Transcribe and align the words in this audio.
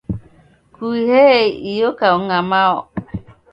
Kuhee 0.75 1.39
iyo 1.71 1.89
kaung'a 1.99 2.39
Mao! 2.49 2.79